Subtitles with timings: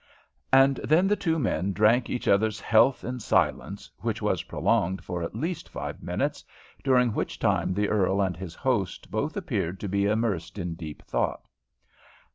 [0.51, 5.21] And then the two men drank each other's health in silence, which was prolonged for
[5.21, 6.43] at least five minutes,
[6.83, 11.03] during which time the earl and his host both appeared to be immersed in deep
[11.05, 11.47] thought.